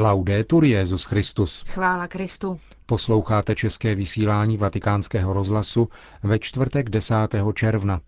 Laudetur 0.00 0.64
Jezus 0.64 1.04
Christus. 1.04 1.64
Chvála 1.66 2.06
Kristu. 2.08 2.60
Posloucháte 2.86 3.54
české 3.54 3.94
vysílání 3.94 4.56
Vatikánského 4.56 5.32
rozhlasu 5.32 5.88
ve 6.22 6.38
čtvrtek 6.38 6.90
10. 6.90 7.14
června. 7.54 8.00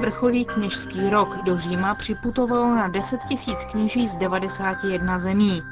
Vrcholí 0.00 0.44
kněžský 0.44 1.10
rok 1.10 1.36
do 1.44 1.58
Říma 1.58 1.94
připutovalo 1.94 2.74
na 2.74 2.88
10 2.88 3.20
tisíc 3.28 3.64
kněží 3.70 4.08
z 4.08 4.16
91 4.16 5.18
zemí. 5.18 5.62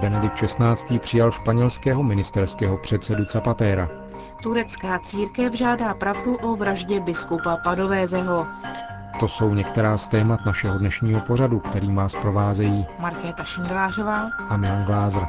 Benedikt 0.00 0.34
XVI. 0.34 0.98
přijal 0.98 1.30
španělského 1.30 2.02
ministerského 2.02 2.76
předsedu 2.78 3.24
Zapatéra. 3.30 3.88
Turecká 4.42 4.98
církev 4.98 5.54
žádá 5.54 5.94
pravdu 5.94 6.36
o 6.36 6.56
vraždě 6.56 7.00
biskupa 7.00 7.56
Padovézeho. 7.56 8.46
To 9.20 9.28
jsou 9.28 9.54
některá 9.54 9.98
z 9.98 10.08
témat 10.08 10.46
našeho 10.46 10.78
dnešního 10.78 11.20
pořadu, 11.20 11.60
kterým 11.60 11.94
vás 11.94 12.14
provázejí 12.14 12.86
Markéta 12.98 13.44
Šindlářová 13.44 14.30
a 14.48 14.56
Milan 14.56 14.84
Glázer. 14.84 15.22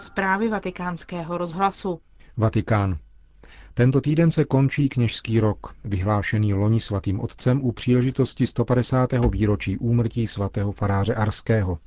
Zprávy 0.00 0.48
vatikánského 0.48 1.38
rozhlasu. 1.38 2.00
Vatikán. 2.36 2.98
Tento 3.74 4.00
týden 4.00 4.30
se 4.30 4.44
končí 4.44 4.88
kněžský 4.88 5.40
rok, 5.40 5.74
vyhlášený 5.84 6.54
loni 6.54 6.80
svatým 6.80 7.20
otcem 7.20 7.60
u 7.60 7.72
příležitosti 7.72 8.46
150. 8.46 9.10
výročí 9.32 9.78
úmrtí 9.78 10.26
svatého 10.26 10.72
faráře 10.72 11.14
Arského. 11.14 11.78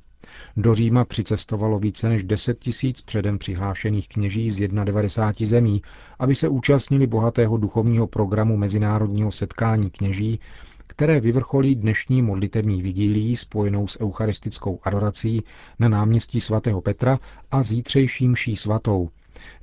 Do 0.56 0.74
Říma 0.74 1.04
přicestovalo 1.04 1.78
více 1.78 2.08
než 2.08 2.24
10 2.24 2.58
tisíc 2.58 3.00
předem 3.00 3.38
přihlášených 3.38 4.08
kněží 4.08 4.50
z 4.50 4.68
91 4.68 5.46
zemí, 5.46 5.82
aby 6.18 6.34
se 6.34 6.48
účastnili 6.48 7.06
bohatého 7.06 7.56
duchovního 7.56 8.06
programu 8.06 8.56
mezinárodního 8.56 9.32
setkání 9.32 9.90
kněží, 9.90 10.40
které 10.86 11.20
vyvrcholí 11.20 11.74
dnešní 11.74 12.22
modlitební 12.22 12.82
vigílií 12.82 13.36
spojenou 13.36 13.86
s 13.86 14.00
eucharistickou 14.00 14.80
adorací 14.82 15.42
na 15.78 15.88
náměstí 15.88 16.40
svatého 16.40 16.80
Petra 16.80 17.18
a 17.50 17.62
zítřejším 17.62 18.32
mší 18.32 18.56
svatou. 18.56 19.08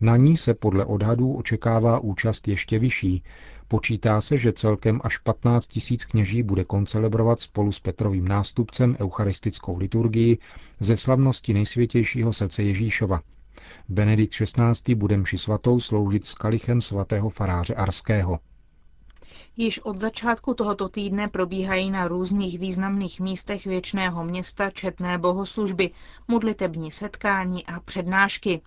Na 0.02 0.18
ní 0.18 0.38
se 0.38 0.54
podle 0.54 0.86
odhadů 0.86 1.34
očekává 1.34 2.00
účast 2.00 2.48
ještě 2.48 2.80
vyšší. 2.80 3.24
Počítá 3.68 4.22
se, 4.22 4.38
že 4.38 4.54
celkem 4.54 5.02
až 5.04 5.18
15 5.18 5.68
tisíc 5.68 6.06
kněží 6.06 6.44
bude 6.44 6.64
koncelebrovat 6.64 7.42
spolu 7.42 7.72
s 7.72 7.80
Petrovým 7.80 8.28
nástupcem 8.28 8.98
eucharistickou 9.00 9.78
liturgii 9.78 10.38
ze 10.80 10.98
slavnosti 10.98 11.54
nejsvětějšího 11.54 12.34
srdce 12.34 12.64
Ježíšova. 12.64 13.22
Benedikt 13.90 14.34
XVI. 14.34 14.96
bude 14.96 15.18
mši 15.18 15.38
svatou 15.38 15.80
sloužit 15.80 16.26
s 16.26 16.34
kalichem 16.34 16.82
svatého 16.82 17.30
faráře 17.30 17.74
Arského. 17.76 18.40
Již 19.62 19.80
od 19.80 19.98
začátku 19.98 20.54
tohoto 20.54 20.90
týdne 20.90 21.28
probíhají 21.28 21.92
na 21.92 22.08
různých 22.08 22.60
významných 22.60 23.20
místech 23.20 23.66
věčného 23.66 24.24
města 24.24 24.70
četné 24.70 25.18
bohoslužby, 25.18 25.92
modlitební 26.28 26.92
setkání 26.92 27.66
a 27.66 27.80
přednášky. 27.80 28.62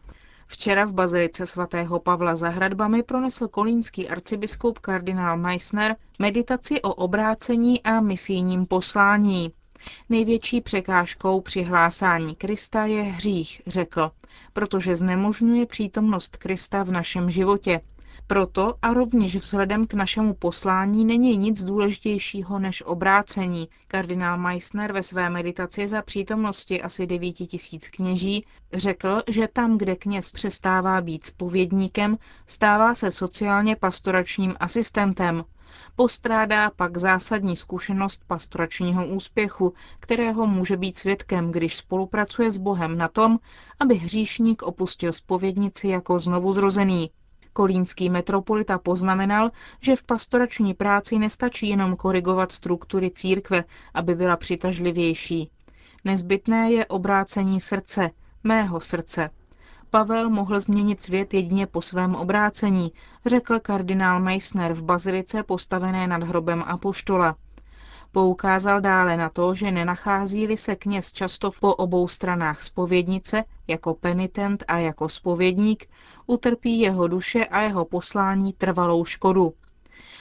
Včera 0.47 0.85
v 0.85 0.93
bazilice 0.93 1.47
svatého 1.47 2.01
Pavla 2.01 2.37
za 2.37 2.49
hradbami 2.49 3.03
pronesl 3.03 3.49
kolínský 3.49 4.09
arcibiskup 4.09 4.79
kardinál 4.79 5.37
Meissner 5.37 5.97
meditaci 6.19 6.83
o 6.83 6.95
obrácení 6.95 7.83
a 7.83 8.01
misijním 8.01 8.67
poslání. 8.67 9.53
Největší 10.09 10.61
překážkou 10.61 11.41
při 11.41 11.63
hlásání 11.63 12.35
Krista 12.35 12.85
je 12.87 13.03
hřích, 13.03 13.63
řekl, 13.67 14.11
protože 14.53 14.97
znemožňuje 14.97 15.67
přítomnost 15.67 16.37
Krista 16.37 16.83
v 16.83 16.91
našem 16.91 17.31
životě– 17.31 17.81
proto 18.27 18.75
a 18.83 18.93
rovněž 18.95 19.37
vzhledem 19.37 19.87
k 19.87 19.95
našemu 19.95 20.35
poslání 20.35 21.05
není 21.05 21.37
nic 21.37 21.65
důležitějšího 21.65 22.59
než 22.59 22.83
obrácení. 22.87 23.69
Kardinál 23.89 24.39
Meissner 24.39 24.93
ve 24.93 25.03
své 25.03 25.31
meditaci 25.31 25.89
za 25.89 26.03
přítomnosti 26.03 26.83
asi 26.83 27.07
9 27.07 27.33
tisíc 27.33 27.89
kněží 27.89 28.47
řekl, 28.73 29.23
že 29.29 29.49
tam, 29.53 29.79
kde 29.79 29.97
kněz 29.97 30.33
přestává 30.33 31.01
být 31.01 31.27
spovědníkem, 31.27 32.19
stává 32.47 32.95
se 32.95 33.11
sociálně 33.11 33.77
pastoračním 33.77 34.55
asistentem. 34.61 35.45
Postrádá 35.97 36.71
pak 36.71 36.99
zásadní 36.99 37.57
zkušenost 37.57 38.23
pastoračního 38.27 39.07
úspěchu, 39.07 39.75
kterého 40.01 40.47
může 40.47 40.77
být 40.77 40.99
svědkem, 40.99 41.53
když 41.53 41.77
spolupracuje 41.77 42.51
s 42.51 42.57
Bohem 42.59 42.99
na 42.99 43.09
tom, 43.09 43.39
aby 43.81 43.95
hříšník 43.95 44.63
opustil 44.63 45.13
spovědnici 45.13 45.89
jako 45.89 46.19
znovuzrozený. 46.19 47.11
Kolínský 47.57 48.11
metropolita 48.11 48.79
poznamenal, 48.79 49.51
že 49.81 49.97
v 49.97 50.03
pastorační 50.03 50.75
práci 50.75 51.19
nestačí 51.19 51.69
jenom 51.69 51.97
korigovat 51.97 52.53
struktury 52.53 53.11
církve, 53.11 53.65
aby 53.95 54.15
byla 54.15 54.37
přitažlivější. 54.37 55.51
Nezbytné 56.05 56.73
je 56.73 56.87
obrácení 56.87 57.61
srdce, 57.61 58.11
mého 58.45 58.81
srdce. 58.81 59.31
Pavel 59.91 60.31
mohl 60.31 60.61
změnit 60.61 61.03
svět 61.03 61.35
jedině 61.35 61.67
po 61.67 61.83
svém 61.83 62.15
obrácení, 62.15 62.93
řekl 63.27 63.61
kardinál 63.61 64.21
Meissner 64.21 64.73
v 64.73 64.83
bazilice 64.83 65.43
postavené 65.43 66.07
nad 66.07 66.23
hrobem 66.23 66.63
Apoštola. 66.67 67.37
Poukázal 68.15 68.81
dále 68.81 69.17
na 69.17 69.29
to, 69.29 69.55
že 69.55 69.71
nenachází-li 69.71 70.57
se 70.57 70.77
kněz 70.77 71.13
často 71.13 71.51
po 71.61 71.75
obou 71.75 72.09
stranách 72.09 72.63
spovědnice, 72.63 73.45
jako 73.69 73.95
penitent 73.95 74.65
a 74.69 74.79
jako 74.79 75.09
spovědník, 75.09 75.89
utrpí 76.27 76.81
jeho 76.81 77.09
duše 77.09 77.45
a 77.45 77.61
jeho 77.61 77.85
poslání 77.85 78.53
trvalou 78.53 79.05
škodu. 79.05 79.55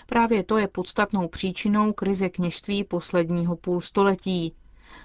Právě 0.08 0.44
to 0.44 0.58
je 0.58 0.68
podstatnou 0.68 1.28
příčinou 1.28 1.94
krize 1.94 2.30
kněžství 2.30 2.84
posledního 2.84 3.56
půlstoletí. 3.56 4.54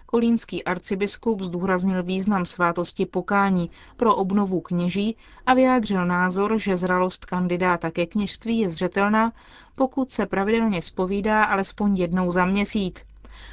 Kolínský 0.06 0.64
arcibiskup 0.64 1.40
zdůraznil 1.42 2.02
význam 2.02 2.46
svátosti 2.46 3.06
pokání 3.06 3.70
pro 3.96 4.14
obnovu 4.16 4.60
kněží 4.60 5.16
a 5.46 5.54
vyjádřil 5.54 6.06
názor, 6.06 6.58
že 6.58 6.76
zralost 6.76 7.24
kandidáta 7.24 7.90
ke 7.90 8.06
kněžství 8.06 8.58
je 8.58 8.68
zřetelná, 8.68 9.32
pokud 9.74 10.10
se 10.10 10.26
pravidelně 10.26 10.82
spovídá 10.82 11.44
alespoň 11.44 11.96
jednou 11.96 12.30
za 12.30 12.44
měsíc. 12.44 13.04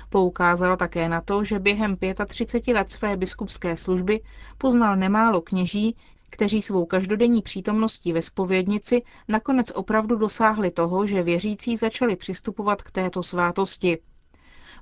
Poukázal 0.09 0.78
také 0.78 1.09
na 1.09 1.22
to, 1.22 1.44
že 1.44 1.59
během 1.59 1.97
35 2.28 2.73
let 2.73 2.91
své 2.91 3.17
biskupské 3.17 3.78
služby 3.78 4.22
poznal 4.57 4.96
nemálo 4.96 5.41
kněží, 5.41 5.96
kteří 6.29 6.62
svou 6.62 6.85
každodenní 6.85 7.41
přítomností 7.41 8.13
ve 8.13 8.22
spovědnici 8.22 9.02
nakonec 9.28 9.72
opravdu 9.75 10.16
dosáhli 10.16 10.72
toho, 10.72 11.06
že 11.07 11.23
věřící 11.23 11.78
začali 11.78 12.16
přistupovat 12.16 12.81
k 12.81 12.91
této 12.91 13.23
svátosti. 13.23 13.97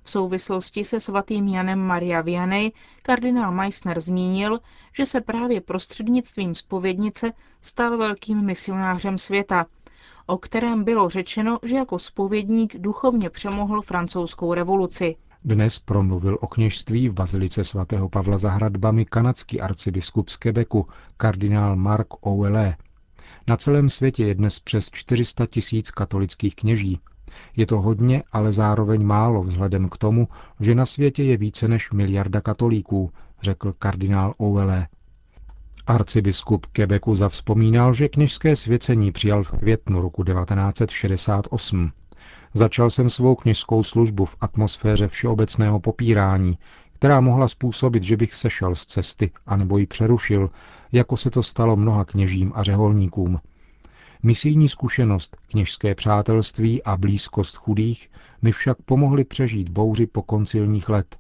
V 0.04 0.10
souvislosti 0.10 0.86
se 0.86 1.00
svatým 1.00 1.48
Janem 1.48 1.80
Maria 1.80 2.22
Vianney 2.22 2.72
kardinál 3.02 3.52
Meissner 3.52 4.00
zmínil, 4.00 4.60
že 4.94 5.06
se 5.06 5.22
právě 5.22 5.62
prostřednictvím 5.62 6.56
spovědnice 6.56 7.32
stal 7.62 7.98
velkým 7.98 8.46
misionářem 8.46 9.18
světa, 9.18 9.66
o 10.26 10.38
kterém 10.38 10.84
bylo 10.84 11.10
řečeno, 11.10 11.60
že 11.64 11.76
jako 11.76 12.00
spovědník 12.00 12.78
duchovně 12.78 13.30
přemohl 13.30 13.82
francouzskou 13.82 14.54
revoluci. 14.54 15.16
Dnes 15.46 15.80
promluvil 15.80 16.38
o 16.42 16.48
kněžství 16.48 17.10
v 17.10 17.14
bazilice 17.14 17.64
svatého 17.64 18.10
Pavla 18.10 18.38
za 18.38 18.50
hradbami 18.50 19.06
kanadský 19.06 19.62
arcibiskup 19.62 20.30
z 20.30 20.38
Quebecu, 20.38 20.86
kardinál 21.18 21.76
Mark 21.76 22.08
Ouellet. 22.28 22.76
Na 23.48 23.58
celém 23.58 23.90
světě 23.90 24.26
je 24.26 24.36
dnes 24.36 24.60
přes 24.60 24.90
400 24.90 25.46
tisíc 25.46 25.92
katolických 25.92 26.56
kněží. 26.56 27.00
Je 27.56 27.66
to 27.66 27.82
hodně, 27.82 28.24
ale 28.32 28.52
zároveň 28.52 29.06
málo 29.06 29.44
vzhledem 29.44 29.90
k 29.90 29.98
tomu, 29.98 30.28
že 30.60 30.76
na 30.76 30.86
světě 30.86 31.24
je 31.24 31.38
více 31.38 31.68
než 31.68 31.92
miliarda 31.92 32.42
katolíků, 32.42 33.12
řekl 33.42 33.74
kardinál 33.80 34.34
Ouellet. 34.42 34.88
Arcibiskup 35.88 36.66
Quebecu 36.66 37.16
zavzpomínal, 37.16 37.94
že 37.94 38.10
kněžské 38.10 38.56
svěcení 38.56 39.12
přijal 39.12 39.44
v 39.44 39.52
květnu 39.52 40.02
roku 40.02 40.24
1968. 40.24 41.92
Začal 42.54 42.90
jsem 42.90 43.10
svou 43.10 43.36
kněžskou 43.36 43.84
službu 43.84 44.26
v 44.26 44.36
atmosféře 44.42 45.08
všeobecného 45.08 45.80
popírání, 45.80 46.58
která 46.94 47.22
mohla 47.22 47.48
způsobit, 47.48 48.04
že 48.04 48.18
bych 48.18 48.34
sešel 48.34 48.76
z 48.76 48.86
cesty 48.86 49.32
anebo 49.46 49.78
ji 49.78 49.86
přerušil, 49.86 50.50
jako 50.92 51.18
se 51.18 51.30
to 51.30 51.44
stalo 51.44 51.76
mnoha 51.76 52.06
kněžím 52.06 52.52
a 52.56 52.64
řeholníkům. 52.64 53.40
Misijní 54.26 54.70
zkušenost, 54.70 55.38
kněžské 55.50 55.96
přátelství 55.96 56.84
a 56.84 56.98
blízkost 56.98 57.56
chudých 57.56 58.10
mi 58.42 58.52
však 58.52 58.78
pomohly 58.82 59.24
přežít 59.24 59.70
bouři 59.70 60.06
po 60.08 60.22
koncilních 60.22 60.90
let. 60.90 61.18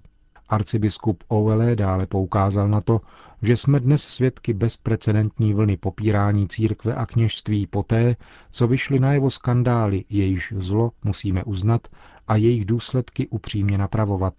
Arcibiskup 0.50 1.24
Owele 1.28 1.76
dále 1.76 2.06
poukázal 2.06 2.68
na 2.68 2.82
to, 2.82 3.02
že 3.42 3.58
jsme 3.58 3.80
dnes 3.80 4.04
svědky 4.04 4.54
bezprecedentní 4.54 5.54
vlny 5.54 5.78
popírání 5.78 6.48
církve 6.48 6.96
a 6.96 7.06
kněžství 7.06 7.68
poté, 7.68 8.16
co 8.52 8.68
vyšly 8.68 9.00
najevo 9.00 9.30
skandály, 9.30 10.06
jejíž 10.10 10.54
zlo 10.58 10.92
musíme 11.04 11.44
uznat 11.44 11.88
a 12.28 12.36
jejich 12.36 12.66
důsledky 12.66 13.28
upřímně 13.28 13.78
napravovat. 13.78 14.34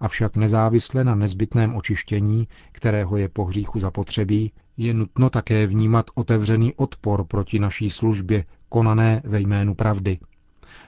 Avšak 0.00 0.36
nezávisle 0.36 1.04
na 1.04 1.14
nezbytném 1.14 1.74
očištění, 1.74 2.48
kterého 2.72 3.16
je 3.16 3.28
po 3.28 3.44
hříchu 3.44 3.78
zapotřebí, 3.78 4.52
je 4.76 4.94
nutno 4.94 5.30
také 5.30 5.66
vnímat 5.66 6.06
otevřený 6.14 6.74
odpor 6.74 7.24
proti 7.24 7.58
naší 7.58 7.90
službě, 7.90 8.44
konané 8.68 9.22
ve 9.24 9.40
jménu 9.40 9.74
pravdy. 9.74 10.18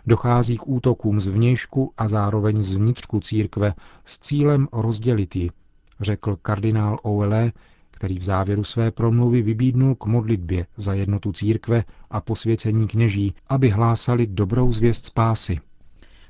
Dochází 0.07 0.59
k 0.59 0.69
útokům 0.69 1.21
z 1.21 1.27
vnějšku 1.27 1.93
a 1.97 2.09
zároveň 2.09 2.63
z 2.63 2.75
vnitřku 2.75 3.21
církve 3.21 3.75
s 4.05 4.19
cílem 4.19 4.69
rozdělit 4.73 5.37
ji, 5.37 5.51
řekl 6.01 6.37
kardinál 6.43 6.97
Owele, 7.03 7.53
který 7.91 8.19
v 8.19 8.23
závěru 8.23 8.65
své 8.65 8.91
promluvy 8.91 9.43
vybídnul 9.43 9.95
k 9.95 10.05
modlitbě 10.07 10.67
za 10.77 10.95
jednotu 10.95 11.33
církve 11.33 11.85
a 12.11 12.21
posvěcení 12.21 12.89
kněží, 12.89 13.35
aby 13.49 13.71
hlásali 13.71 14.27
dobrou 14.27 14.73
zvěst 14.73 15.05
spásy. 15.05 15.61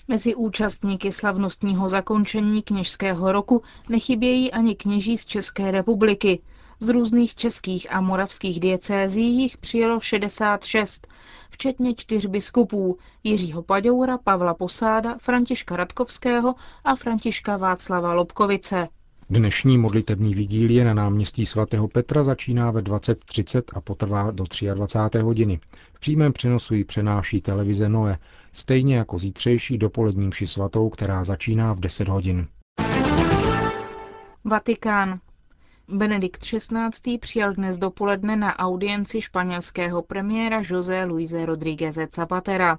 Mezi 0.08 0.34
účastníky 0.34 1.12
slavnostního 1.12 1.88
zakončení 1.88 2.62
kněžského 2.62 3.32
roku 3.32 3.62
nechybějí 3.88 4.52
ani 4.52 4.74
kněží 4.74 5.18
z 5.18 5.26
České 5.26 5.70
republiky. 5.70 6.42
Z 6.80 6.88
různých 6.88 7.34
českých 7.34 7.92
a 7.92 8.00
moravských 8.00 8.60
diecézí 8.60 9.22
jich 9.22 9.58
přijelo 9.58 10.00
66, 10.00 11.06
včetně 11.50 11.94
čtyř 11.94 12.26
biskupů 12.26 12.98
Jiřího 13.24 13.62
Paďoura, 13.62 14.18
Pavla 14.18 14.54
Posáda, 14.54 15.18
Františka 15.18 15.76
Radkovského 15.76 16.54
a 16.84 16.96
Františka 16.96 17.56
Václava 17.56 18.14
Lobkovice. 18.14 18.88
Dnešní 19.34 19.78
modlitební 19.78 20.34
vigílie 20.34 20.84
na 20.84 20.94
náměstí 20.94 21.46
svatého 21.46 21.88
Petra 21.88 22.22
začíná 22.22 22.70
ve 22.70 22.82
20.30 22.82 23.62
a 23.75 23.81
potrvá 23.81 24.31
do 24.31 24.44
23. 24.75 25.19
hodiny. 25.19 25.60
V 25.94 26.00
přímém 26.00 26.32
přenosu 26.32 26.75
ji 26.75 26.84
přenáší 26.84 27.40
televize 27.40 27.88
Noe, 27.88 28.19
stejně 28.52 28.96
jako 28.96 29.19
zítřejší 29.19 29.78
dopolední 29.78 30.28
mši 30.28 30.46
svatou, 30.46 30.88
která 30.88 31.25
začíná 31.25 31.72
v 31.72 31.81
10 31.81 32.08
hodin. 32.08 32.46
Vatikán. 34.44 35.20
Benedikt 35.88 36.42
XVI. 36.42 37.19
přijal 37.19 37.52
dnes 37.52 37.76
dopoledne 37.76 38.37
na 38.37 38.58
audienci 38.58 39.20
španělského 39.20 40.02
premiéra 40.02 40.62
José 40.70 41.04
Luise 41.04 41.46
Rodríguez 41.46 41.98
Zapatera. 42.16 42.78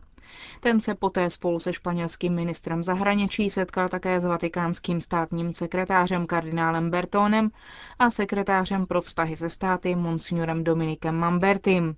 Ten 0.60 0.80
se 0.82 0.96
poté 0.96 1.30
spolu 1.30 1.60
se 1.60 1.74
španělským 1.74 2.34
ministrem 2.34 2.84
zahraničí 2.84 3.50
setkal 3.50 3.90
také 3.90 4.20
s 4.20 4.26
vatikánským 4.26 5.02
státním 5.02 5.54
sekretářem 5.54 6.26
kardinálem 6.26 6.90
Bertónem 6.90 7.50
a 8.00 8.10
sekretářem 8.12 8.86
pro 8.86 9.02
vztahy 9.02 9.38
se 9.38 9.50
státy 9.50 9.96
monsignorem 9.96 10.64
Dominikem 10.64 11.16
Mambertim. 11.16 11.96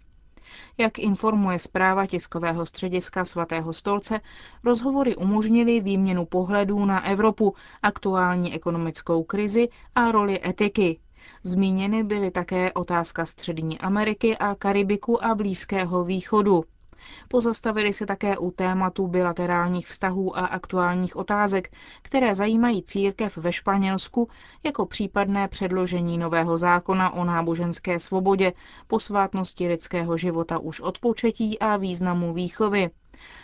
Jak 0.78 1.00
informuje 1.00 1.60
zpráva 1.60 2.06
tiskového 2.06 2.66
střediska 2.66 3.26
svatého 3.26 3.74
stolce, 3.74 4.22
rozhovory 4.64 5.16
umožnily 5.16 5.80
výměnu 5.80 6.26
pohledů 6.26 6.86
na 6.86 7.06
Evropu, 7.06 7.56
aktuální 7.84 8.54
ekonomickou 8.54 9.24
krizi 9.24 9.70
a 9.96 10.12
roli 10.12 10.40
etiky. 10.50 11.00
Zmíněny 11.44 12.04
byly 12.04 12.32
také 12.32 12.74
otázka 12.74 13.26
Střední 13.26 13.80
Ameriky 13.80 14.38
a 14.38 14.56
Karibiku 14.56 15.24
a 15.26 15.36
Blízkého 15.36 16.04
východu. 16.04 16.64
Pozastavili 17.28 17.94
se 17.94 18.06
také 18.06 18.38
u 18.38 18.52
tématu 18.52 19.08
bilaterálních 19.08 19.88
vztahů 19.88 20.38
a 20.38 20.46
aktuálních 20.46 21.16
otázek, 21.16 21.72
které 22.02 22.36
zajímají 22.36 22.84
církev 22.84 23.38
ve 23.38 23.52
Španělsku, 23.52 24.30
jako 24.64 24.86
případné 24.86 25.48
předložení 25.48 26.18
nového 26.18 26.58
zákona 26.58 27.14
o 27.14 27.26
náboženské 27.26 28.00
svobodě, 28.00 28.54
posvátnosti 28.88 29.68
lidského 29.68 30.18
života 30.18 30.58
už 30.60 30.80
od 30.80 31.00
početí 31.00 31.60
a 31.60 31.78
významu 31.78 32.34
výchovy. 32.34 32.90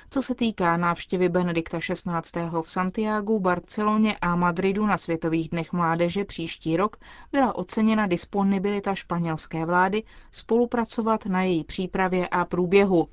Co 0.09 0.21
se 0.21 0.35
týká 0.35 0.77
návštěvy 0.77 1.29
Benedikta 1.29 1.79
XVI. 1.79 2.41
v 2.61 2.69
Santiagu, 2.71 3.39
Barceloně 3.39 4.17
a 4.21 4.35
Madridu 4.35 4.85
na 4.85 4.97
Světových 4.97 5.49
dnech 5.49 5.73
mládeže 5.73 6.25
příští 6.25 6.77
rok, 6.77 6.97
byla 7.31 7.55
oceněna 7.55 8.07
disponibilita 8.07 8.95
španělské 8.95 9.65
vlády 9.65 10.03
spolupracovat 10.31 11.25
na 11.25 11.43
její 11.43 11.63
přípravě 11.63 12.27
a 12.27 12.45
průběhu. 12.45 13.07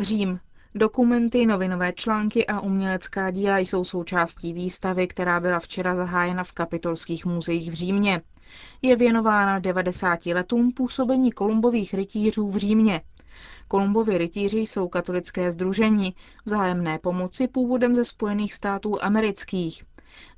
Řím. 0.00 0.40
Dokumenty, 0.74 1.46
novinové 1.46 1.92
články 1.92 2.46
a 2.46 2.60
umělecká 2.60 3.30
díla 3.30 3.58
jsou 3.58 3.84
součástí 3.84 4.52
výstavy, 4.52 5.06
která 5.08 5.40
byla 5.40 5.58
včera 5.58 5.96
zahájena 5.96 6.44
v 6.44 6.52
kapitolských 6.52 7.26
muzeích 7.26 7.70
v 7.70 7.74
Římě. 7.74 8.22
Je 8.82 8.96
věnována 8.96 9.58
90 9.58 10.26
letům 10.26 10.72
působení 10.72 11.32
kolumbových 11.32 11.94
rytířů 11.94 12.48
v 12.50 12.56
Římě. 12.56 13.00
Kolumbovi 13.68 14.18
rytíři 14.18 14.58
jsou 14.58 14.88
katolické 14.88 15.52
združení 15.52 16.14
vzájemné 16.44 16.98
pomoci 16.98 17.48
původem 17.48 17.94
ze 17.94 18.04
Spojených 18.04 18.54
států 18.54 19.02
amerických. 19.04 19.84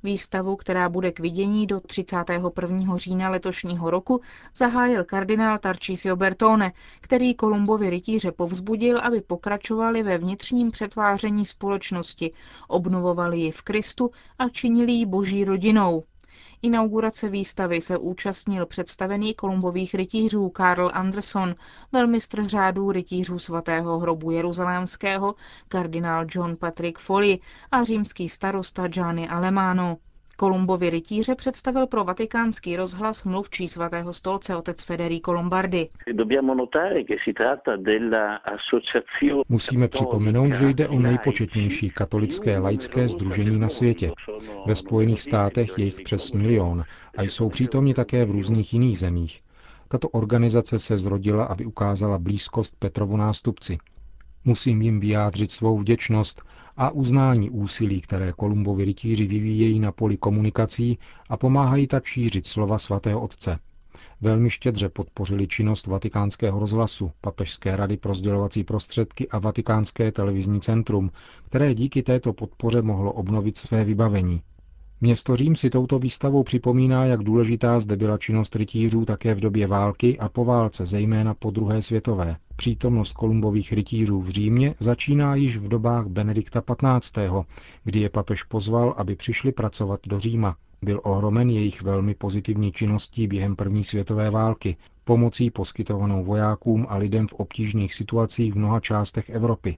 Výstavu, 0.03 0.55
která 0.55 0.89
bude 0.89 1.11
k 1.11 1.19
vidění 1.19 1.67
do 1.67 1.79
31. 1.79 2.97
října 2.97 3.29
letošního 3.29 3.89
roku, 3.89 4.21
zahájil 4.55 5.03
kardinál 5.03 5.57
Tarcísio 5.57 6.15
Bertone, 6.15 6.71
který 7.01 7.35
Kolumbovi 7.35 7.89
rytíře 7.89 8.31
povzbudil, 8.31 8.99
aby 8.99 9.21
pokračovali 9.21 10.03
ve 10.03 10.17
vnitřním 10.17 10.71
přetváření 10.71 11.45
společnosti, 11.45 12.31
obnovovali 12.67 13.39
ji 13.39 13.51
v 13.51 13.61
Kristu 13.61 14.11
a 14.39 14.49
činili 14.49 14.91
ji 14.91 15.05
boží 15.05 15.45
rodinou. 15.45 16.03
Inaugurace 16.63 17.29
výstavy 17.29 17.81
se 17.81 17.97
účastnil 17.97 18.65
představený 18.65 19.33
kolumbových 19.33 19.93
rytířů 19.95 20.49
Karl 20.49 20.89
Anderson, 20.93 21.55
velmistr 21.91 22.47
řádů 22.47 22.91
rytířů 22.91 23.39
svatého 23.39 23.99
hrobu 23.99 24.31
jeruzalémského, 24.31 25.35
kardinál 25.67 26.25
John 26.29 26.55
Patrick 26.57 26.99
Foley 26.99 27.39
a 27.71 27.83
římský 27.83 28.29
starosta 28.29 28.87
Gianni 28.87 29.29
Alemano. 29.29 29.97
Kolumbovi 30.41 30.89
rytíře 30.89 31.35
představil 31.35 31.87
pro 31.87 32.03
vatikánský 32.03 32.75
rozhlas 32.75 33.23
mluvčí 33.23 33.67
svatého 33.67 34.13
stolce 34.13 34.55
otec 34.55 34.83
Federico 34.83 35.33
Lombardi. 35.33 35.89
Musíme 39.49 39.87
připomenout, 39.87 40.53
že 40.53 40.69
jde 40.69 40.87
o 40.87 40.99
nejpočetnější 40.99 41.89
katolické 41.89 42.59
laické 42.59 43.07
združení 43.07 43.59
na 43.59 43.69
světě. 43.69 44.11
Ve 44.67 44.75
Spojených 44.75 45.21
státech 45.21 45.77
je 45.77 45.85
jich 45.85 46.01
přes 46.01 46.31
milion 46.31 46.81
a 47.17 47.23
jsou 47.23 47.49
přítomni 47.49 47.93
také 47.93 48.25
v 48.25 48.31
různých 48.31 48.73
jiných 48.73 48.99
zemích. 48.99 49.41
Tato 49.87 50.09
organizace 50.09 50.79
se 50.79 50.97
zrodila, 50.97 51.45
aby 51.45 51.65
ukázala 51.65 52.17
blízkost 52.17 52.75
Petrovu 52.79 53.17
nástupci. 53.17 53.77
Musím 54.45 54.81
jim 54.81 54.99
vyjádřit 54.99 55.51
svou 55.51 55.77
vděčnost 55.77 56.41
a 56.77 56.89
uznání 56.89 57.49
úsilí, 57.49 58.01
které 58.01 58.31
Kolumbovi 58.31 58.85
rytíři 58.85 59.25
vyvíjejí 59.27 59.79
na 59.79 59.91
poli 59.91 60.17
komunikací 60.17 60.97
a 61.29 61.37
pomáhají 61.37 61.87
tak 61.87 62.05
šířit 62.05 62.45
slova 62.47 62.77
svatého 62.77 63.21
otce. 63.21 63.59
Velmi 64.21 64.49
štědře 64.49 64.89
podpořili 64.89 65.47
činnost 65.47 65.87
Vatikánského 65.87 66.59
rozhlasu, 66.59 67.11
Papežské 67.21 67.75
rady 67.75 67.97
pro 67.97 68.13
sdělovací 68.13 68.63
prostředky 68.63 69.29
a 69.29 69.39
Vatikánské 69.39 70.11
televizní 70.11 70.61
centrum, 70.61 71.11
které 71.45 71.73
díky 71.73 72.03
této 72.03 72.33
podpoře 72.33 72.81
mohlo 72.81 73.11
obnovit 73.13 73.57
své 73.57 73.85
vybavení. 73.85 74.41
Město 75.03 75.35
Řím 75.35 75.55
si 75.55 75.69
touto 75.69 75.99
výstavou 75.99 76.43
připomíná, 76.43 77.05
jak 77.05 77.23
důležitá 77.23 77.79
zde 77.79 77.95
byla 77.95 78.17
činnost 78.17 78.55
rytířů 78.55 79.05
také 79.05 79.33
v 79.33 79.39
době 79.39 79.67
války 79.67 80.19
a 80.19 80.29
po 80.29 80.45
válce, 80.45 80.85
zejména 80.85 81.33
po 81.33 81.51
druhé 81.51 81.81
světové. 81.81 82.35
Přítomnost 82.55 83.13
kolumbových 83.13 83.73
rytířů 83.73 84.21
v 84.21 84.29
Římě 84.29 84.75
začíná 84.79 85.35
již 85.35 85.57
v 85.57 85.67
dobách 85.67 86.07
Benedikta 86.07 86.61
XV., 86.99 87.17
kdy 87.83 87.99
je 87.99 88.09
papež 88.09 88.43
pozval, 88.43 88.93
aby 88.97 89.15
přišli 89.15 89.51
pracovat 89.51 89.99
do 90.07 90.19
Říma. 90.19 90.55
Byl 90.81 91.01
ohromen 91.03 91.49
jejich 91.49 91.81
velmi 91.81 92.15
pozitivní 92.15 92.71
činností 92.71 93.27
během 93.27 93.55
první 93.55 93.83
světové 93.83 94.29
války, 94.29 94.77
pomocí 95.03 95.51
poskytovanou 95.51 96.23
vojákům 96.23 96.85
a 96.89 96.97
lidem 96.97 97.27
v 97.27 97.33
obtížných 97.33 97.93
situacích 97.93 98.53
v 98.53 98.57
mnoha 98.57 98.79
částech 98.79 99.29
Evropy. 99.29 99.77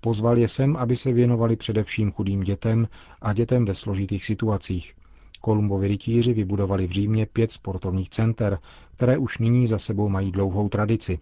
Pozval 0.00 0.38
je 0.38 0.48
sem, 0.48 0.76
aby 0.76 0.96
se 0.96 1.12
věnovali 1.12 1.56
především 1.56 2.12
chudým 2.12 2.40
dětem 2.40 2.88
a 3.22 3.32
dětem 3.32 3.64
ve 3.64 3.74
složitých 3.74 4.24
situacích. 4.24 4.94
Kolumbovi 5.40 5.88
rytíři 5.88 6.32
vybudovali 6.32 6.86
v 6.86 6.90
Římě 6.90 7.26
pět 7.26 7.52
sportovních 7.52 8.10
center, 8.10 8.58
které 8.96 9.18
už 9.18 9.38
nyní 9.38 9.66
za 9.66 9.78
sebou 9.78 10.08
mají 10.08 10.32
dlouhou 10.32 10.68
tradici. 10.68 11.18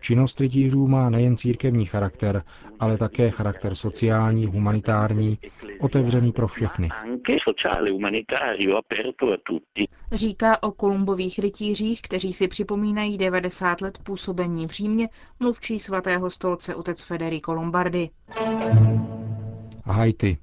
Činnost 0.00 0.40
rytířů 0.40 0.86
má 0.86 1.10
nejen 1.10 1.36
církevní 1.36 1.84
charakter, 1.84 2.42
ale 2.80 2.96
také 2.96 3.30
charakter 3.30 3.74
sociální, 3.74 4.46
humanitární, 4.46 5.38
otevřený 5.80 6.32
pro 6.32 6.48
všechny. 6.48 6.88
Říká 10.12 10.62
o 10.62 10.72
kolumbových 10.72 11.38
rytířích, 11.38 12.02
kteří 12.02 12.32
si 12.32 12.48
připomínají 12.48 13.18
90 13.18 13.80
let 13.80 13.98
působení 14.02 14.66
v 14.66 14.70
Římě, 14.70 15.08
mluvčí 15.40 15.78
svatého 15.78 16.30
stolce 16.30 16.74
otec 16.74 17.02
Federico 17.02 17.52
Lombardi. 17.52 18.10
Haiti. 19.84 20.38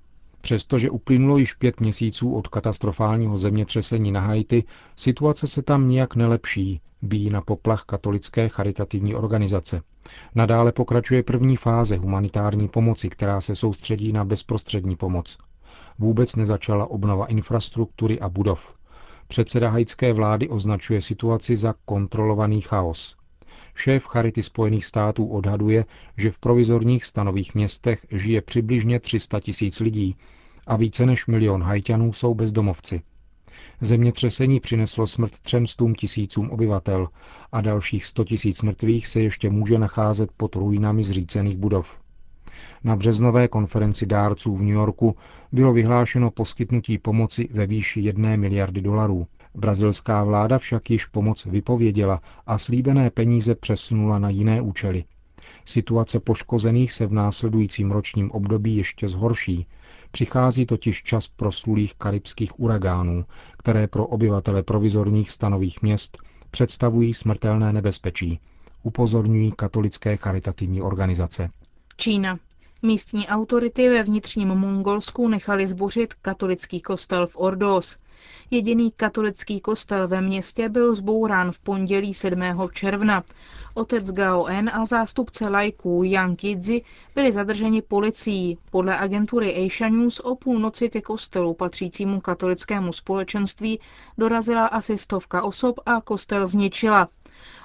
Přestože 0.47 0.89
uplynulo 0.89 1.37
již 1.37 1.53
pět 1.53 1.79
měsíců 1.79 2.33
od 2.35 2.47
katastrofálního 2.47 3.37
zemětřesení 3.37 4.11
na 4.11 4.21
Haiti, 4.21 4.63
situace 4.95 5.47
se 5.47 5.61
tam 5.61 5.87
nijak 5.87 6.15
nelepší, 6.15 6.81
bíjí 7.01 7.29
na 7.29 7.41
poplach 7.41 7.83
katolické 7.83 8.49
charitativní 8.49 9.15
organizace. 9.15 9.81
Nadále 10.35 10.71
pokračuje 10.71 11.23
první 11.23 11.55
fáze 11.55 11.97
humanitární 11.97 12.67
pomoci, 12.67 13.09
která 13.09 13.41
se 13.41 13.55
soustředí 13.55 14.11
na 14.11 14.25
bezprostřední 14.25 14.95
pomoc. 14.95 15.37
Vůbec 15.99 16.35
nezačala 16.35 16.85
obnova 16.89 17.25
infrastruktury 17.25 18.19
a 18.19 18.29
budov. 18.29 18.73
Předseda 19.27 19.69
haitské 19.69 20.13
vlády 20.13 20.49
označuje 20.49 21.01
situaci 21.01 21.55
za 21.55 21.73
kontrolovaný 21.85 22.61
chaos. 22.61 23.15
Šéf 23.75 24.05
Charity 24.07 24.43
Spojených 24.43 24.85
států 24.85 25.27
odhaduje, 25.27 25.85
že 26.17 26.31
v 26.31 26.39
provizorních 26.39 27.05
stanových 27.05 27.55
městech 27.55 28.05
žije 28.11 28.41
přibližně 28.41 28.99
300 28.99 29.39
tisíc 29.39 29.79
lidí 29.79 30.15
a 30.67 30.75
více 30.75 31.05
než 31.05 31.27
milion 31.27 31.63
hajťanů 31.63 32.13
jsou 32.13 32.33
bezdomovci. 32.33 33.01
Zemětřesení 33.81 34.59
přineslo 34.59 35.07
smrt 35.07 35.39
třemstům 35.39 35.95
tisícům 35.95 36.49
obyvatel 36.49 37.07
a 37.51 37.61
dalších 37.61 38.05
100 38.05 38.23
tisíc 38.23 38.61
mrtvých 38.61 39.07
se 39.07 39.21
ještě 39.21 39.49
může 39.49 39.79
nacházet 39.79 40.29
pod 40.37 40.55
ruinami 40.55 41.03
zřícených 41.03 41.57
budov. 41.57 41.97
Na 42.83 42.95
březnové 42.95 43.47
konferenci 43.47 44.05
dárců 44.05 44.55
v 44.55 44.61
New 44.61 44.73
Yorku 44.73 45.15
bylo 45.51 45.73
vyhlášeno 45.73 46.31
poskytnutí 46.31 46.97
pomoci 46.97 47.49
ve 47.51 47.65
výši 47.67 48.01
jedné 48.01 48.37
miliardy 48.37 48.81
dolarů. 48.81 49.27
Brazilská 49.55 50.23
vláda 50.23 50.57
však 50.57 50.89
již 50.89 51.05
pomoc 51.05 51.45
vypověděla 51.45 52.21
a 52.47 52.57
slíbené 52.57 53.09
peníze 53.09 53.55
přesunula 53.55 54.19
na 54.19 54.29
jiné 54.29 54.61
účely. 54.61 55.03
Situace 55.65 56.19
poškozených 56.19 56.91
se 56.91 57.05
v 57.07 57.13
následujícím 57.13 57.91
ročním 57.91 58.31
období 58.31 58.77
ještě 58.77 59.07
zhorší. 59.07 59.65
Přichází 60.11 60.65
totiž 60.65 61.03
čas 61.03 61.27
proslulých 61.27 61.93
karibských 61.95 62.59
uragánů, 62.59 63.25
které 63.57 63.87
pro 63.87 64.05
obyvatele 64.07 64.63
provizorních 64.63 65.31
stanových 65.31 65.81
měst 65.81 66.17
představují 66.51 67.13
smrtelné 67.13 67.73
nebezpečí, 67.73 68.39
upozorňují 68.83 69.51
katolické 69.51 70.17
charitativní 70.17 70.81
organizace. 70.81 71.49
Čína. 71.97 72.39
Místní 72.81 73.27
autority 73.27 73.89
ve 73.89 74.03
vnitřním 74.03 74.47
Mongolsku 74.47 75.27
nechali 75.27 75.67
zbořit 75.67 76.13
katolický 76.13 76.81
kostel 76.81 77.27
v 77.27 77.31
Ordos. 77.35 77.97
Jediný 78.51 78.91
katolický 78.91 79.61
kostel 79.61 80.07
ve 80.07 80.21
městě 80.21 80.69
byl 80.69 80.95
zbourán 80.95 81.51
v 81.51 81.59
pondělí 81.59 82.13
7. 82.13 82.41
června. 82.73 83.23
Otec 83.77 84.11
Gao 84.11 84.47
En 84.47 84.69
a 84.73 84.85
zástupce 84.85 85.49
lajků 85.49 86.03
Yang 86.03 86.39
Kidzi 86.39 86.81
byli 87.15 87.31
zadrženi 87.31 87.81
policií. 87.81 88.57
Podle 88.71 88.97
agentury 88.99 89.65
Asia 89.65 89.89
News 89.89 90.19
o 90.19 90.35
půlnoci 90.35 90.89
ke 90.89 91.01
kostelu 91.01 91.53
patřícímu 91.53 92.21
katolickému 92.21 92.93
společenství 92.93 93.79
dorazila 94.17 94.65
asi 94.65 94.97
stovka 94.97 95.41
osob 95.41 95.79
a 95.85 96.01
kostel 96.01 96.47
zničila. 96.47 97.07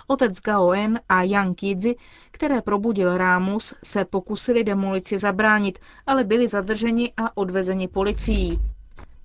Otec 0.06 0.40
Gaoen 0.40 1.00
a 1.08 1.22
Yang 1.22 1.56
Kidzi, 1.58 1.96
které 2.30 2.60
probudil 2.62 3.16
Rámus, 3.16 3.74
se 3.84 4.04
pokusili 4.04 4.64
demolici 4.64 5.18
zabránit, 5.18 5.78
ale 6.06 6.24
byli 6.24 6.48
zadrženi 6.48 7.12
a 7.16 7.36
odvezeni 7.36 7.88
policií. 7.88 8.58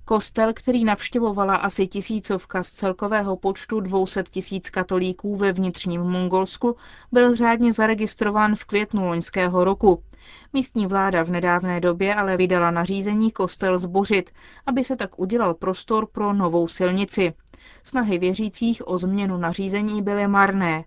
Kostel, 0.10 0.54
který 0.54 0.84
navštěvovala 0.84 1.56
asi 1.56 1.88
tisícovka 1.88 2.64
z 2.64 2.72
celkového 2.72 3.38
počtu 3.38 3.80
200 3.80 4.24
tisíc 4.24 4.70
katolíků 4.70 5.36
ve 5.36 5.52
vnitřním 5.52 6.02
Mongolsku, 6.02 6.76
byl 7.12 7.36
řádně 7.36 7.74
zaregistrován 7.74 8.56
v 8.56 8.66
květnu 8.66 9.08
loňského 9.08 9.64
roku. 9.64 10.04
Místní 10.54 10.88
vláda 10.88 11.24
v 11.24 11.30
nedávné 11.30 11.80
době 11.80 12.16
ale 12.16 12.38
vydala 12.38 12.72
nařízení 12.72 13.32
kostel 13.32 13.80
zbořit, 13.80 14.30
aby 14.66 14.84
se 14.84 14.96
tak 14.96 15.20
udělal 15.20 15.54
prostor 15.54 16.08
pro 16.08 16.34
novou 16.34 16.68
silnici. 16.68 17.34
Snahy 17.84 18.18
věřících 18.18 18.88
o 18.88 18.98
změnu 18.98 19.38
nařízení 19.38 20.02
byly 20.02 20.28
marné. 20.28 20.86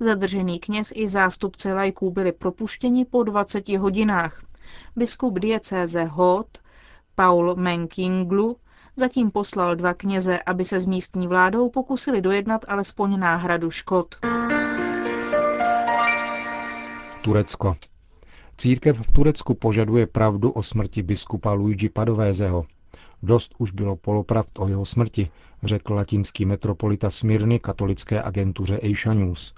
Zadržený 0.00 0.58
kněz 0.58 0.92
i 0.94 1.08
zástupce 1.08 1.74
lajků 1.74 2.10
byli 2.10 2.32
propuštěni 2.32 3.04
po 3.04 3.22
20 3.22 3.68
hodinách. 3.68 4.42
Biskup 4.96 5.38
diecéze 5.38 6.04
Hot 6.04 6.58
Paul 7.18 7.54
Menkinglu 7.56 8.56
zatím 8.96 9.30
poslal 9.30 9.76
dva 9.76 9.94
kněze, 9.94 10.38
aby 10.38 10.64
se 10.64 10.80
s 10.80 10.86
místní 10.86 11.26
vládou 11.26 11.70
pokusili 11.70 12.22
dojednat 12.22 12.64
alespoň 12.68 13.18
náhradu 13.18 13.70
škod. 13.70 14.14
Turecko. 17.22 17.76
Církev 18.56 19.00
v 19.00 19.12
Turecku 19.12 19.54
požaduje 19.54 20.06
pravdu 20.06 20.50
o 20.50 20.62
smrti 20.62 21.02
biskupa 21.02 21.52
Luigi 21.52 21.88
Padovézeho. 21.88 22.66
Dost 23.22 23.54
už 23.58 23.70
bylo 23.70 23.96
polopravd 23.96 24.58
o 24.58 24.68
jeho 24.68 24.84
smrti, 24.84 25.30
řekl 25.62 25.94
latinský 25.94 26.44
metropolita 26.44 27.10
Smyrny 27.10 27.58
katolické 27.58 28.22
agentuře 28.22 28.80
Asia 28.92 29.14
News. 29.14 29.54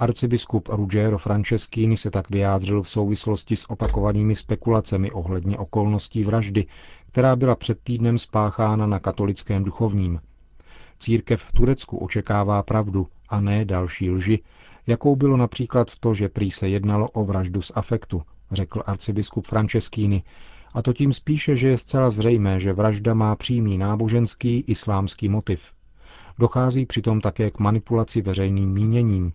Arcibiskup 0.00 0.68
Ruggiero 0.68 1.18
Franceschini 1.18 1.96
se 1.96 2.10
tak 2.10 2.30
vyjádřil 2.30 2.82
v 2.82 2.88
souvislosti 2.88 3.56
s 3.56 3.70
opakovanými 3.70 4.34
spekulacemi 4.34 5.10
ohledně 5.10 5.58
okolností 5.58 6.24
vraždy, 6.24 6.66
která 7.06 7.36
byla 7.36 7.56
před 7.56 7.78
týdnem 7.82 8.18
spáchána 8.18 8.86
na 8.86 8.98
katolickém 8.98 9.64
duchovním. 9.64 10.20
Církev 10.98 11.42
v 11.42 11.52
Turecku 11.52 11.98
očekává 11.98 12.62
pravdu 12.62 13.06
a 13.28 13.40
ne 13.40 13.64
další 13.64 14.10
lži, 14.10 14.42
jakou 14.86 15.16
bylo 15.16 15.36
například 15.36 15.88
to, 16.00 16.14
že 16.14 16.28
prý 16.28 16.50
se 16.50 16.68
jednalo 16.68 17.08
o 17.10 17.24
vraždu 17.24 17.62
z 17.62 17.72
afektu, 17.74 18.22
řekl 18.52 18.82
arcibiskup 18.86 19.46
Franceschini, 19.46 20.22
a 20.74 20.82
to 20.82 20.92
tím 20.92 21.12
spíše, 21.12 21.56
že 21.56 21.68
je 21.68 21.78
zcela 21.78 22.10
zřejmé, 22.10 22.60
že 22.60 22.72
vražda 22.72 23.14
má 23.14 23.36
přímý 23.36 23.78
náboženský 23.78 24.64
islámský 24.66 25.28
motiv. 25.28 25.62
Dochází 26.38 26.86
přitom 26.86 27.20
také 27.20 27.50
k 27.50 27.58
manipulaci 27.58 28.22
veřejným 28.22 28.72
míněním. 28.72 29.32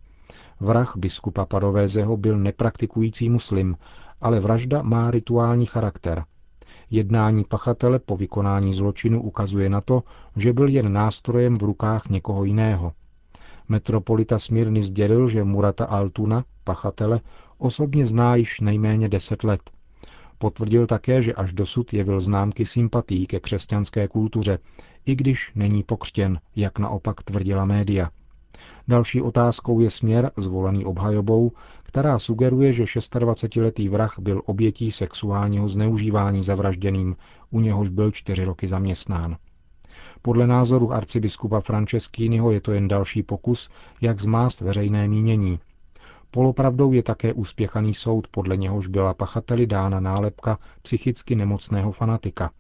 Vrah 0.59 0.93
biskupa 0.97 1.45
Padovézeho 1.45 2.17
byl 2.17 2.37
nepraktikující 2.37 3.29
muslim, 3.29 3.77
ale 4.21 4.39
vražda 4.39 4.81
má 4.81 5.11
rituální 5.11 5.65
charakter. 5.65 6.23
Jednání 6.89 7.43
pachatele 7.43 7.99
po 7.99 8.17
vykonání 8.17 8.73
zločinu 8.73 9.21
ukazuje 9.21 9.69
na 9.69 9.81
to, 9.81 10.03
že 10.35 10.53
byl 10.53 10.67
jen 10.67 10.93
nástrojem 10.93 11.57
v 11.57 11.63
rukách 11.63 12.09
někoho 12.09 12.43
jiného. 12.43 12.91
Metropolita 13.69 14.39
Smírny 14.39 14.81
sdělil, 14.81 15.27
že 15.27 15.43
Murata 15.43 15.85
Altuna, 15.85 16.43
pachatele, 16.63 17.21
osobně 17.57 18.05
zná 18.05 18.35
již 18.35 18.59
nejméně 18.59 19.09
deset 19.09 19.43
let 19.43 19.61
Potvrdil 20.37 20.87
také, 20.87 21.21
že 21.21 21.33
až 21.33 21.53
dosud 21.53 21.93
jevil 21.93 22.21
známky 22.21 22.65
sympatí 22.65 23.27
ke 23.27 23.39
křesťanské 23.39 24.07
kultuře, 24.07 24.59
i 25.05 25.15
když 25.15 25.51
není 25.55 25.83
pokřtěn, 25.83 26.39
jak 26.55 26.79
naopak 26.79 27.23
tvrdila 27.23 27.65
média. 27.65 28.09
Další 28.87 29.21
otázkou 29.21 29.79
je 29.79 29.89
směr 29.89 30.31
zvolený 30.37 30.85
obhajobou, 30.85 31.51
která 31.83 32.19
sugeruje, 32.19 32.73
že 32.73 32.83
26-letý 32.83 33.89
vrah 33.89 34.15
byl 34.19 34.41
obětí 34.45 34.91
sexuálního 34.91 35.69
zneužívání 35.69 36.43
zavražděným, 36.43 37.15
u 37.51 37.59
něhož 37.59 37.89
byl 37.89 38.11
čtyři 38.11 38.45
roky 38.45 38.67
zaměstnán. 38.67 39.37
Podle 40.21 40.47
názoru 40.47 40.93
arcibiskupa 40.93 41.59
Franceskýnyho 41.59 42.51
je 42.51 42.61
to 42.61 42.71
jen 42.71 42.87
další 42.87 43.23
pokus, 43.23 43.69
jak 44.01 44.19
zmást 44.19 44.61
veřejné 44.61 45.07
mínění, 45.07 45.59
Polopravdou 46.35 46.91
je 46.91 47.03
také 47.03 47.33
úspěchaný 47.33 47.93
soud, 47.93 48.27
podle 48.27 48.57
něhož 48.57 48.87
byla 48.87 49.13
pachateli 49.13 49.67
dána 49.67 49.99
nálepka 49.99 50.59
psychicky 50.81 51.35
nemocného 51.35 51.91
fanatika. 51.91 52.51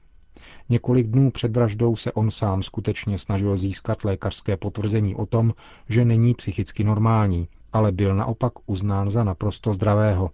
Několik 0.69 1.07
dnů 1.07 1.31
před 1.31 1.55
vraždou 1.55 1.95
se 1.95 2.11
on 2.11 2.31
sám 2.31 2.63
skutečně 2.63 3.17
snažil 3.17 3.57
získat 3.57 4.03
lékařské 4.03 4.57
potvrzení 4.57 5.15
o 5.15 5.25
tom, 5.25 5.53
že 5.89 6.05
není 6.05 6.33
psychicky 6.33 6.83
normální, 6.83 7.47
ale 7.73 7.91
byl 7.91 8.15
naopak 8.15 8.53
uznán 8.65 9.11
za 9.11 9.23
naprosto 9.23 9.73
zdravého. 9.73 10.29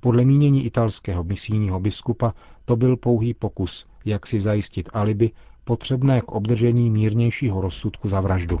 Podle 0.00 0.24
mínění 0.24 0.66
italského 0.66 1.24
misijního 1.24 1.80
biskupa 1.80 2.34
to 2.64 2.76
byl 2.76 2.96
pouhý 2.96 3.34
pokus, 3.34 3.86
jak 4.04 4.26
si 4.26 4.40
zajistit 4.40 4.88
alibi 4.92 5.30
potřebné 5.64 6.20
k 6.20 6.32
obdržení 6.32 6.90
mírnějšího 6.90 7.60
rozsudku 7.60 8.08
za 8.08 8.20
vraždu. 8.20 8.60